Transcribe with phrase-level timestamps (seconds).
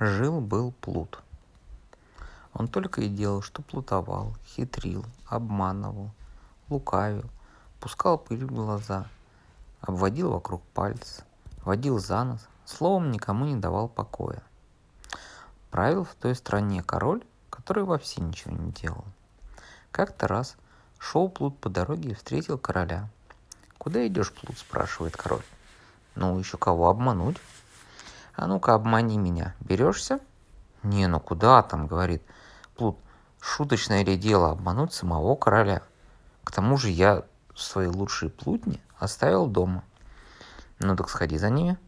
[0.00, 1.18] Жил-был плут.
[2.52, 6.12] Он только и делал, что плутовал, хитрил, обманывал,
[6.68, 7.28] лукавил,
[7.80, 9.08] пускал пыль в глаза,
[9.80, 11.24] обводил вокруг пальца,
[11.64, 14.40] водил за нос, словом никому не давал покоя.
[15.72, 19.04] Правил в той стране король, который вообще ничего не делал.
[19.90, 20.56] Как-то раз
[21.00, 23.08] шел плут по дороге и встретил короля.
[23.78, 25.44] «Куда идешь, плут?»– спрашивает король.
[26.14, 27.38] «Ну, еще кого обмануть?»
[28.38, 29.56] А ну-ка, обмани меня.
[29.58, 30.20] Берешься?
[30.84, 32.22] Не, ну куда там, говорит
[32.76, 32.96] Плут.
[33.40, 35.82] Шуточное ли дело обмануть самого короля?
[36.44, 37.24] К тому же я
[37.56, 39.82] свои лучшие плутни оставил дома.
[40.78, 41.78] Ну так сходи за ними.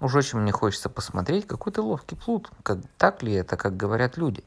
[0.00, 2.50] Уж очень мне хочется посмотреть, какой ты ловкий плут.
[2.62, 4.42] Как, так ли это, как говорят люди?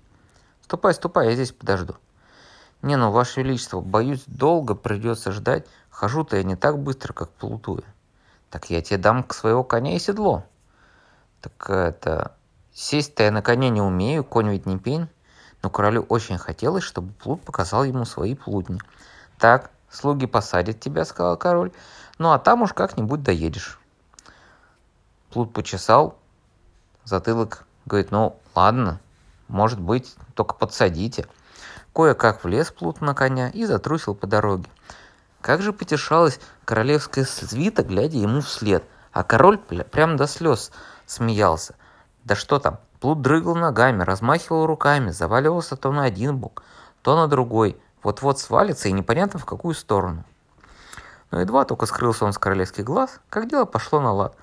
[0.64, 1.96] Ступай, ступай, я здесь подожду.
[2.82, 5.68] Не, ну, Ваше Величество, боюсь, долго придется ждать.
[5.92, 7.84] Хожу-то я не так быстро, как плутую.
[8.50, 10.46] Так я тебе дам к своего коня и седло.
[11.44, 12.32] Так это...
[12.74, 15.08] Сесть-то я на коне не умею, конь ведь не пень.
[15.62, 18.80] Но королю очень хотелось, чтобы Плут показал ему свои плутни.
[19.38, 21.72] «Так, слуги посадят тебя»,— сказал король.
[22.18, 23.80] «Ну, а там уж как-нибудь доедешь».
[25.30, 26.18] Плут почесал
[27.04, 29.00] затылок, говорит, ну, ладно,
[29.48, 31.28] может быть, только подсадите.
[31.94, 34.70] Кое-как влез Плут на коня и затрусил по дороге.
[35.42, 40.72] Как же потешалась королевская свита, глядя ему вслед, а король прям до слез—
[41.06, 41.76] смеялся.
[42.24, 46.64] Да что там, Плут дрыгал ногами, размахивал руками, заваливался то на один бок,
[47.02, 47.78] то на другой.
[48.02, 50.24] Вот-вот свалится и непонятно в какую сторону.
[51.30, 54.38] Но едва только скрылся он с королевских глаз, как дело пошло на лад.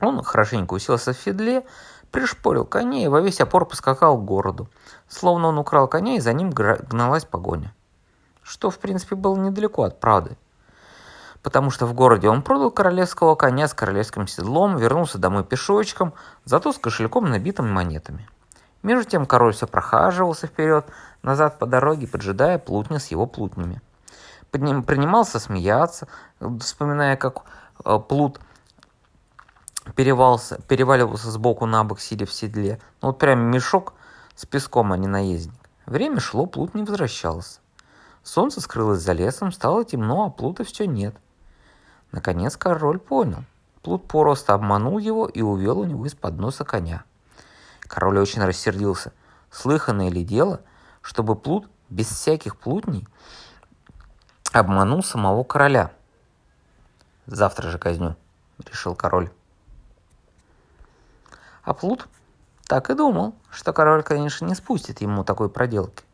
[0.00, 1.66] Он хорошенько уселся в седле,
[2.10, 4.70] пришпорил коней и во весь опор поскакал к городу.
[5.06, 7.74] Словно он украл коня, и за ним гналась погоня.
[8.42, 10.38] Что, в принципе, было недалеко от правды
[11.44, 16.14] потому что в городе он продал королевского коня с королевским седлом, вернулся домой пешочком,
[16.46, 18.26] зато с кошельком, набитым монетами.
[18.82, 20.86] Между тем король все прохаживался вперед,
[21.22, 23.82] назад по дороге, поджидая плутня с его плутнями.
[24.50, 26.08] Под ним принимался смеяться,
[26.60, 27.42] вспоминая, как
[27.84, 28.40] э, плут
[29.94, 32.80] перевался, переваливался с боку на бок, сидя в седле.
[33.02, 33.92] Ну вот прям мешок
[34.34, 35.60] с песком, а не наездник.
[35.84, 37.60] Время шло, плут не возвращался.
[38.22, 41.14] Солнце скрылось за лесом, стало темно, а плута все нет.
[42.14, 43.42] Наконец король понял.
[43.82, 47.02] Плут просто обманул его и увел у него из-под носа коня.
[47.80, 49.12] Король очень рассердился.
[49.50, 50.60] Слыханное ли дело,
[51.02, 53.08] чтобы Плут без всяких плутней
[54.52, 55.90] обманул самого короля?
[57.26, 58.16] Завтра же казню,
[58.64, 59.32] решил король.
[61.64, 62.06] А Плут
[62.68, 66.04] так и думал, что король, конечно, не спустит ему такой проделки.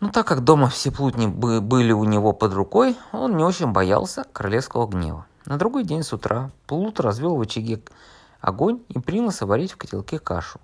[0.00, 4.24] Но так как дома все плутни были у него под рукой, он не очень боялся
[4.32, 5.26] королевского гнева.
[5.44, 7.82] На другой день с утра Плут развел в очаге
[8.40, 10.58] огонь и принялся варить в котелке кашу.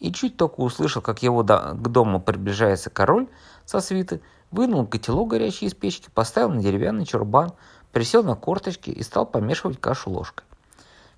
[0.00, 3.28] И чуть только услышал, как его до, к дому приближается король
[3.64, 4.20] со свиты,
[4.50, 7.52] вынул котелок горячий из печки, поставил на деревянный чурбан,
[7.92, 10.44] присел на корточки и стал помешивать кашу ложкой.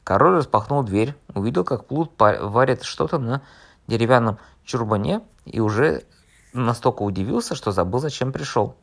[0.03, 3.41] Король распахнул дверь, увидел, как Плут варит что-то на
[3.87, 6.05] деревянном чурбане и уже
[6.55, 8.77] настолько удивился, что забыл, зачем пришел.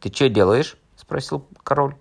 [0.00, 1.96] «Ты что делаешь?»– спросил король.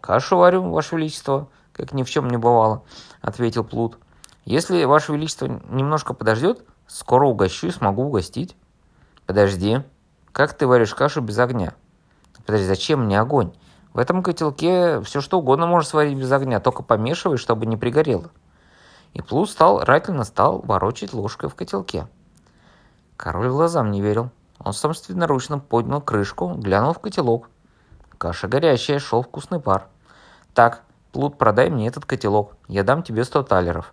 [0.00, 2.84] «Кашу варю, Ваше Величество, как ни в чем не бывало»,–
[3.20, 3.98] ответил Плут.
[4.44, 8.56] «Если Ваше Величество немножко подождет, скоро угощу и смогу угостить».
[9.26, 9.82] «Подожди,
[10.32, 11.74] как ты варишь кашу без огня?»
[12.46, 13.52] «Подожди, зачем мне огонь?
[13.92, 18.30] В этом котелке все что угодно можешь сварить без огня, только помешивай, чтобы не пригорело».
[19.12, 22.06] И Плут стал, рательно стал ворочать ложкой в котелке.
[23.18, 24.30] Король глазам не верил.
[24.60, 27.50] Он собственноручно поднял крышку, глянул в котелок.
[28.16, 29.88] Каша горячая, шел вкусный пар.
[30.54, 32.54] «Так, Плут, продай мне этот котелок.
[32.68, 33.92] Я дам тебе сто талеров».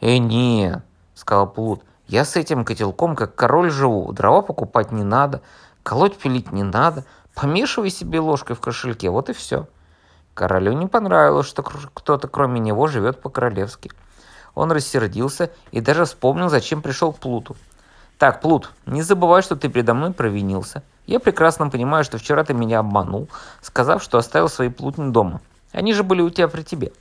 [0.00, 0.82] «Э, не»,—
[1.14, 1.82] сказал Плут.
[2.08, 4.12] «Я с этим котелком как король живу.
[4.12, 5.40] Дрова покупать не надо,
[5.82, 7.04] колоть пилить не надо.
[7.34, 9.66] Помешивай себе ложкой в кошельке, вот и все».
[10.34, 13.90] Королю не понравилось, что кто-то кроме него живет по-королевски.
[14.54, 17.56] Он рассердился и даже вспомнил, зачем пришел к Плуту.
[18.18, 20.82] Так, Плут, не забывай, что ты передо мной провинился.
[21.06, 23.28] Я прекрасно понимаю, что вчера ты меня обманул,
[23.62, 25.40] сказав, что оставил свои плутни дома.
[25.70, 26.92] Они же были у тебя при тебе.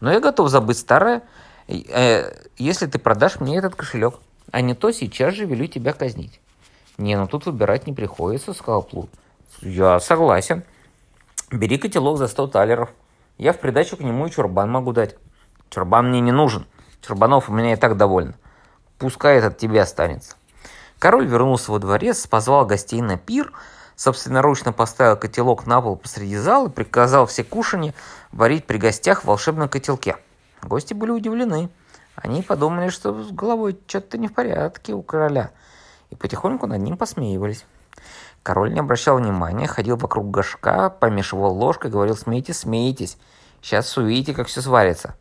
[0.00, 1.22] Но я готов забыть старое,
[1.66, 4.14] э, если ты продашь мне этот кошелек.
[4.52, 6.40] А не то сейчас же велю тебя казнить.
[6.98, 9.10] Не, ну тут выбирать не приходится, сказал Плут.
[9.60, 10.62] Я согласен.
[11.50, 12.90] Бери котелок за 100 талеров.
[13.38, 15.16] Я в придачу к нему и чурбан могу дать.
[15.70, 16.66] Чурбан мне не нужен.
[17.04, 18.34] Чурбанов у меня и так довольно.
[18.98, 20.36] Пускай этот тебе останется.
[21.04, 23.52] Король вернулся во дворец, позвал гостей на пир,
[23.94, 27.92] собственноручно поставил котелок на пол посреди зала и приказал все кушанья
[28.32, 30.16] варить при гостях в волшебном котелке.
[30.62, 31.68] Гости были удивлены.
[32.16, 35.50] Они подумали, что с головой что-то не в порядке у короля,
[36.08, 37.66] и потихоньку над ним посмеивались.
[38.42, 43.18] Король не обращал внимания, ходил вокруг горшка, помешивал ложкой, говорил «смейтесь, смейтесь,
[43.60, 45.16] сейчас увидите, как все сварится».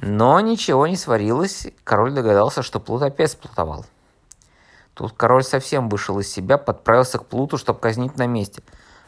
[0.00, 3.86] Но ничего не сварилось, король догадался, что Плут опять сплутовал.
[4.94, 8.62] Тут король совсем вышел из себя, подправился к Плуту, чтобы казнить на месте.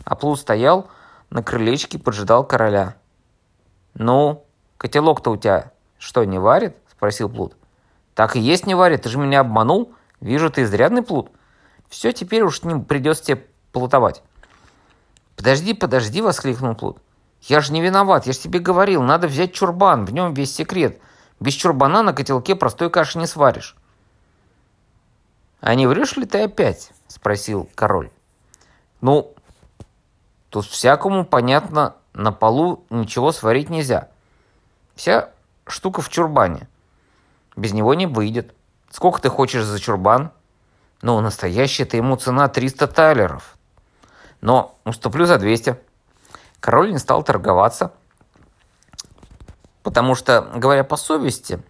[0.04, 0.88] А Плут стоял
[1.30, 2.96] на крылечке и поджидал короля.
[3.94, 4.44] «Ну,
[4.78, 7.56] котелок-то у тебя что, не варит?»– спросил Плут.
[8.14, 9.92] «Так и есть не варит, ты же меня обманул.
[10.20, 11.30] Вижу, ты изрядный Плут.
[11.88, 14.22] Все, теперь уж не придется тебе плутовать».
[15.36, 16.98] «Подожди, подожди!»– воскликнул Плут.
[17.42, 21.00] «Я же не виноват, я же тебе говорил, надо взять чурбан, в нем весь секрет.
[21.40, 23.76] Без чурбана на котелке простой каши не сваришь».
[25.64, 28.10] «А не врешь ли ты опять?»– спросил король.
[29.00, 29.34] «Ну,
[30.50, 34.10] тут всякому понятно, на полу ничего сварить нельзя.
[34.94, 35.30] Вся
[35.66, 36.68] штука в чурбане.
[37.56, 38.54] Без него не выйдет.
[38.90, 40.32] Сколько ты хочешь за чурбан?»
[41.00, 43.56] «Ну, настоящая-то ему цена 300 талеров.
[44.42, 45.78] Но уступлю за 200».
[46.60, 47.90] Король не стал торговаться,
[49.82, 51.62] потому что, говоря по совести,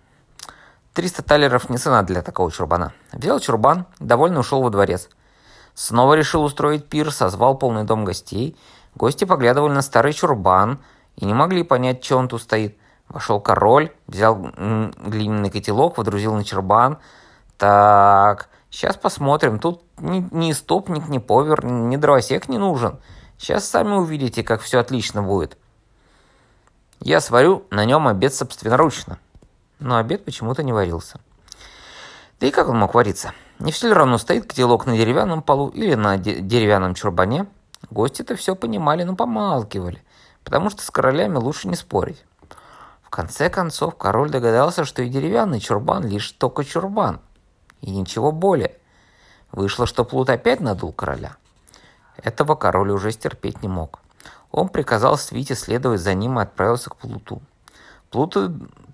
[0.94, 2.92] 300 талеров не цена для такого чурбана.
[3.12, 5.08] Взял чурбан, довольно ушел во дворец.
[5.74, 8.56] Снова решил устроить пир, созвал полный дом гостей.
[8.94, 10.78] Гости поглядывали на старый чурбан
[11.16, 12.78] и не могли понять, что он тут стоит.
[13.08, 16.98] Вошел король, взял глиняный котелок, водрузил на чурбан.
[17.58, 19.58] Так, сейчас посмотрим.
[19.58, 22.98] Тут ни, ни стопник, ни повер, ни дровосек не нужен.
[23.36, 25.58] Сейчас сами увидите, как все отлично будет.
[27.00, 29.18] Я сварю на нем обед собственноручно
[29.78, 31.20] но обед почему-то не варился.
[32.40, 33.32] Да и как он мог вариться?
[33.58, 37.46] Не все ли равно стоит котелок на деревянном полу или на де- деревянном чурбане?
[37.90, 40.02] Гости-то все понимали, но помалкивали,
[40.42, 42.24] потому что с королями лучше не спорить.
[43.02, 47.20] В конце концов, король догадался, что и деревянный чурбан лишь только чурбан,
[47.80, 48.76] и ничего более.
[49.52, 51.36] Вышло, что Плут опять надул короля.
[52.16, 54.00] Этого король уже стерпеть не мог.
[54.50, 57.40] Он приказал свите следовать за ним и отправился к Плуту.
[58.14, 58.36] Плут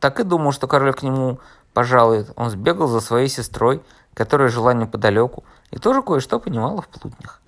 [0.01, 1.41] так и думал, что король к нему
[1.75, 2.33] пожалует.
[2.37, 3.83] Он сбегал за своей сестрой,
[4.15, 7.43] которая жила неподалеку, и тоже кое-что понимала в плутнях.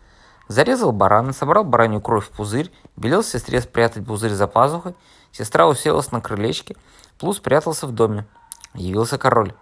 [0.49, 4.95] Зарезал барана, собрал баранью кровь в пузырь, велел сестре спрятать пузырь за пазухой.
[5.31, 6.77] Сестра уселась на крылечке,
[7.19, 8.27] Плут спрятался в доме.
[8.75, 9.55] Явился король.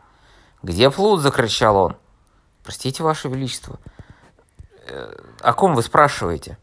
[0.65, 1.97] «Где Плут?»– закричал он.
[2.65, 3.79] «Простите, Ваше Величество,
[4.89, 6.59] э, о ком вы спрашиваете?»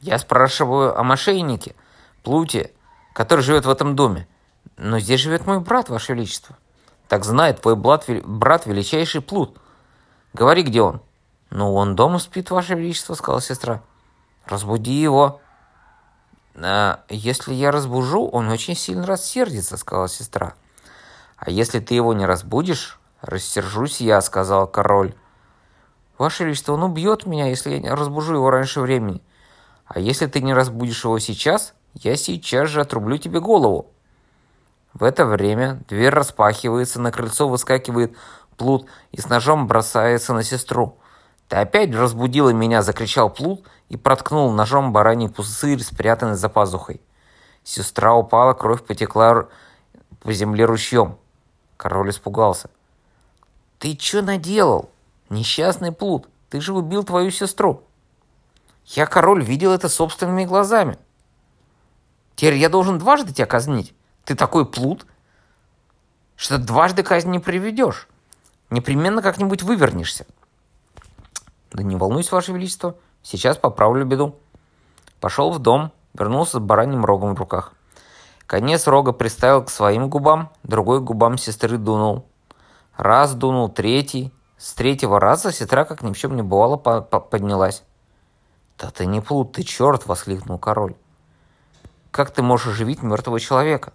[0.00, 1.74] «Я спрашиваю о мошеннике,
[2.22, 2.70] Плуте,
[3.14, 4.28] который живет в этом доме.
[4.82, 6.56] Но здесь живет мой брат, Ваше Величество.
[7.06, 9.56] Так знает твой брат, брат величайший плут.
[10.32, 11.00] Говори, где он.
[11.50, 13.80] Ну, он дома спит, Ваше Величество, сказала сестра.
[14.44, 15.40] Разбуди его.
[16.56, 20.54] А, если я разбужу, он очень сильно рассердится, сказала сестра.
[21.36, 25.14] А если ты его не разбудишь, рассержусь я, сказал король.
[26.18, 29.22] Ваше Величество, он убьет меня, если я не разбужу его раньше времени.
[29.86, 33.91] А если ты не разбудишь его сейчас, я сейчас же отрублю тебе голову.
[34.94, 38.16] В это время дверь распахивается, на крыльцо выскакивает
[38.56, 40.98] Плут и с ножом бросается на сестру.
[41.48, 47.00] «Ты опять разбудила меня!»– закричал Плут и проткнул ножом бараний пузырь, спрятанный за пазухой.
[47.64, 49.48] Сестра упала, кровь потекла
[50.20, 51.16] по земле ручьем.
[51.78, 52.68] Король испугался.
[53.78, 54.90] «Ты что наделал?
[55.30, 57.82] Несчастный Плут, ты же убил твою сестру!»
[58.84, 60.98] «Я, король, видел это собственными глазами!»
[62.36, 65.06] «Теперь я должен дважды тебя казнить!» Ты такой плут,
[66.36, 68.08] что дважды казнь не приведешь.
[68.70, 70.26] Непременно как-нибудь вывернешься.
[71.72, 74.36] Да не волнуйся, Ваше Величество, сейчас поправлю беду.
[75.20, 77.74] Пошел в дом, вернулся с бараньим рогом в руках.
[78.46, 82.26] Конец рога приставил к своим губам, другой губам сестры дунул.
[82.96, 84.32] Раз дунул, третий.
[84.58, 87.82] С третьего раза сестра, как ни в чем не бывало, по -по поднялась.
[88.78, 90.94] «Да ты не плут, ты черт!»— воскликнул король.
[92.10, 93.92] «Как ты можешь оживить мертвого человека?»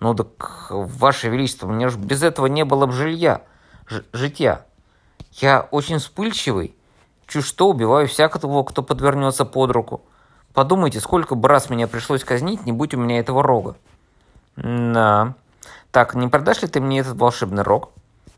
[0.00, 3.42] Ну так, Ваше Величество, мне же без этого не было бы жилья,
[4.12, 4.66] житья.
[5.32, 6.74] Я очень вспыльчивый,
[7.26, 10.02] чуть что убиваю всякого, кто подвернется под руку.
[10.52, 13.76] Подумайте, сколько бы раз меня пришлось казнить, не будь у меня этого рога.
[14.56, 15.34] Да.
[15.90, 17.90] Так, не продашь ли ты мне этот волшебный рог?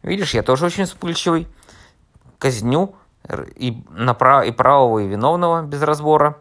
[0.02, 1.48] Видишь, я тоже очень вспыльчивый.
[2.38, 2.94] Казню
[3.56, 6.38] и, направо, и правого, и виновного без разбора.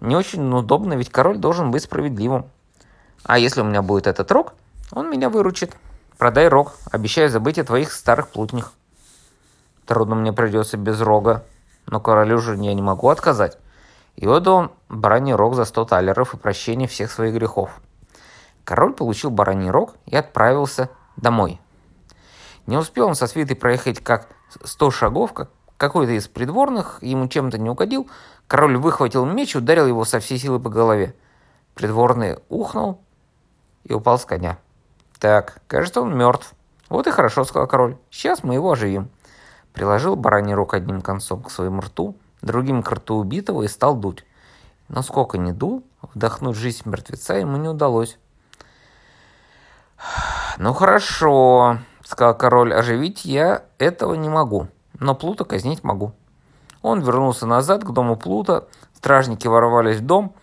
[0.00, 2.46] Не очень удобно, ведь король должен быть справедливым.
[3.24, 4.52] А если у меня будет этот рог,
[4.92, 5.74] он меня выручит.
[6.18, 8.72] Продай рог, обещаю забыть о твоих старых плутнях.
[9.86, 11.44] Трудно мне придется без рога,
[11.86, 13.58] но королю же я не могу отказать.
[14.16, 17.80] И отдал он бараний рог за сто талеров и прощение всех своих грехов.
[18.64, 21.60] Король получил бараний рог и отправился домой.
[22.66, 24.28] Не успел он со свитой проехать как
[24.62, 28.08] сто шагов, как какой-то из придворных ему чем-то не угодил,
[28.46, 31.14] король выхватил меч и ударил его со всей силы по голове.
[31.74, 33.03] Придворный ухнул
[33.84, 34.58] и упал с коня.
[35.18, 36.54] «Так, кажется, он мертв».
[36.88, 37.96] «Вот и хорошо»,— сказал король.
[38.10, 39.08] «Сейчас мы его оживим».
[39.72, 44.24] Приложил бараний рог одним концом к своему рту, другим к рту убитого и стал дуть.
[44.88, 48.18] Но сколько ни дул, вдохнуть жизнь мертвеца ему не удалось.
[50.58, 54.68] «Ну хорошо»,— сказал король,— «оживить я этого не могу,
[55.00, 56.12] но Плута казнить могу».
[56.82, 60.34] Он вернулся назад к дому Плута, стражники ворвались в дом,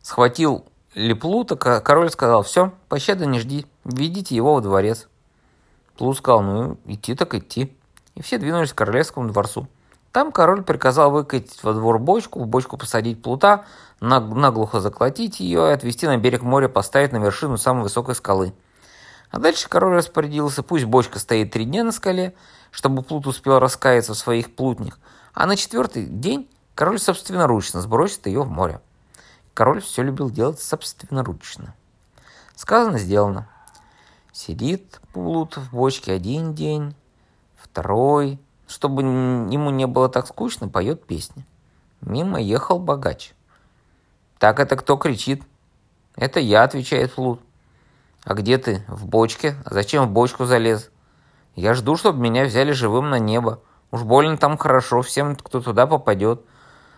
[0.00, 5.08] схватил Леплута, король сказал, все, пощады не жди, ведите его во дворец.
[5.96, 7.76] Плут сказал, ну, идти так идти.
[8.14, 9.66] И все двинулись к королевскому дворцу.
[10.12, 13.64] Там король приказал выкатить во двор бочку, в бочку посадить плута,
[13.98, 18.54] наглухо заколотить ее и отвезти на берег моря, поставить на вершину самой высокой скалы.
[19.32, 22.34] А дальше король распорядился, пусть бочка стоит три дня на скале,
[22.70, 25.00] чтобы плут успел раскаяться в своих плутнях,
[25.32, 28.80] а на четвертый день король собственноручно сбросит ее в море.
[29.54, 31.74] Король все любил делать собственноручно.
[32.56, 33.48] Сказано, сделано.
[34.32, 36.94] Сидит плут в бочке один день,
[37.56, 38.40] второй.
[38.66, 41.46] Чтобы ему не было так скучно, поет песни.
[42.00, 43.32] Мимо ехал богач.
[44.38, 45.42] «Так это кто кричит?»
[46.16, 47.40] «Это я»,— отвечает плут.
[48.24, 49.54] «А где ты?» «В бочке.
[49.64, 50.90] А зачем в бочку залез?»
[51.54, 53.60] «Я жду, чтобы меня взяли живым на небо.
[53.90, 56.42] Уж больно там хорошо, всем, кто туда попадет.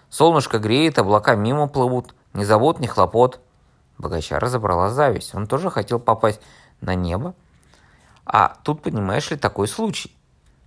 [0.09, 2.16] Солнышко греет, облака мимо плывут.
[2.37, 3.41] Ни забот, ни хлопот.
[3.97, 5.35] Богача разобрала зависть.
[5.35, 6.41] Он тоже хотел попасть
[6.83, 7.35] на небо.
[8.27, 10.15] А тут, понимаешь ли, такой случай.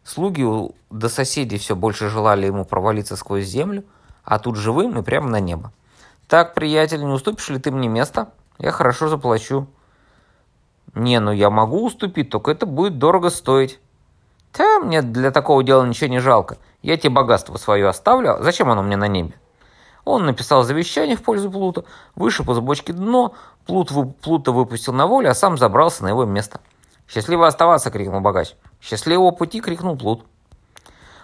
[0.03, 0.43] Слуги
[0.89, 3.83] до соседей все больше желали ему провалиться сквозь землю,
[4.23, 5.71] а тут живым и прямо на небо.
[6.27, 8.29] «Так, приятель, не уступишь ли ты мне место?
[8.57, 9.67] Я хорошо заплачу».
[10.95, 13.79] «Не, ну я могу уступить, только это будет дорого стоить».
[14.57, 16.57] «Да, мне для такого дела ничего не жалко.
[16.81, 19.35] Я тебе богатство свое оставлю, зачем оно мне на небе?»
[20.09, 21.83] Он написал завещание в пользу Плута,
[22.15, 23.35] вышиб из бочки дно,
[23.67, 23.91] Плут,
[24.23, 26.61] Плута выпустил на волю, а сам забрался на его место.
[27.07, 28.55] «Счастливо оставаться!»— крикнул богач.
[28.81, 30.25] «Счастливого пути!»— крикнул Плут.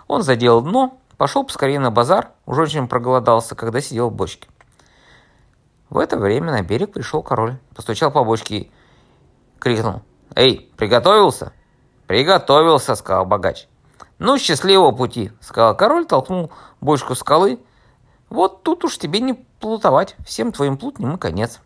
[0.08, 4.48] Он заделал дно, пошел поскорее на базар, уже очень проголодался, когда сидел в бочке.
[5.90, 8.72] В это время на берег пришел король, постучал по бочке и
[9.58, 10.04] крикнул.
[10.36, 11.54] «Эй, приготовился?»
[12.06, 13.68] «Приготовился!»— сказал богач.
[14.20, 16.52] «Ну, счастливого пути!»— сказал король, толкнул
[16.82, 17.60] бочку скалы,
[18.36, 21.62] вот тут уж тебе не плутовать, всем твоим плутням и конец.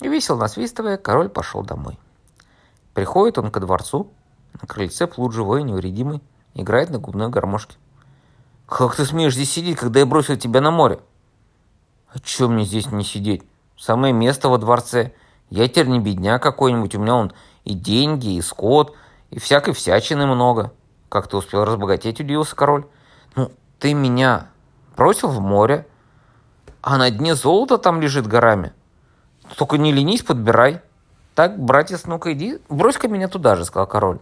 [0.00, 1.98] И весело насвистывая, король пошел домой.
[2.94, 4.10] Приходит он ко дворцу,
[4.60, 6.20] на крыльце плут живой и невредимый,
[6.54, 7.76] играет на губной гармошке.
[8.66, 10.98] «Как ты смеешь здесь сидеть, когда я бросил тебя на море?»
[12.12, 13.42] «А чё мне здесь не сидеть?
[13.78, 15.12] Самое место во дворце.
[15.48, 17.32] Я теперь не бедня какой-нибудь, у меня он
[17.64, 18.94] и деньги, и скот,
[19.30, 20.72] и всякой всячины много».
[21.08, 22.86] «Как ты успел разбогатеть?»– удивился король.
[23.36, 24.51] «Ну, ты меня
[24.96, 25.86] бросил в море,
[26.80, 28.72] а на дне золото там лежит горами.
[29.56, 30.80] Только не ленись, подбирай.
[31.34, 34.18] Так, братец, ну-ка иди, брось-ка меня туда же, сказал король.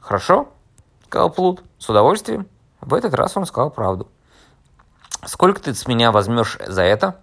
[0.00, 0.48] Хорошо,
[1.06, 2.46] сказал Плут, с удовольствием.
[2.80, 4.08] В этот раз он сказал правду.
[5.26, 7.20] Сколько ты с меня возьмешь за это?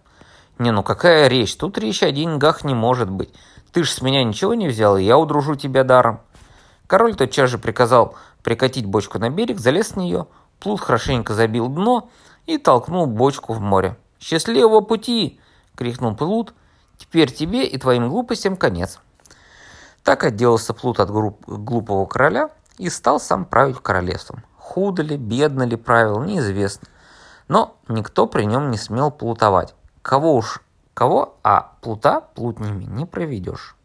[0.59, 1.55] Не, ну какая речь?
[1.55, 3.33] Тут речь о деньгах не может быть.
[3.71, 6.21] Ты ж с меня ничего не взял, и я удружу тебя даром.
[6.87, 10.27] Король тотчас же приказал прикатить бочку на берег, залез в нее,
[10.59, 12.09] Плут хорошенько забил дно
[12.45, 13.97] и толкнул бочку в море.
[14.19, 15.39] «Счастливого пути!»—
[15.75, 16.53] крикнул Плут.
[16.97, 18.99] «Теперь тебе и твоим глупостям конец».
[20.03, 24.43] Так отделался Плут от глупого короля и стал сам править королевством.
[24.57, 26.87] Худо ли, бедно ли правил, неизвестно.
[27.47, 29.75] Но никто при нем не смел плутовать.
[30.01, 30.61] Кого уж
[30.93, 33.75] кого, а плута плутнями не проведешь.